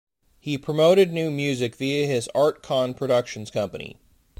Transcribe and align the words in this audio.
He 0.39 0.57
promoted 0.57 1.11
new 1.13 1.29
music 1.29 1.75
via 1.75 2.07
his 2.07 2.27
Art-Con 2.33 2.95
Productions 2.95 3.51
company. 3.51 3.97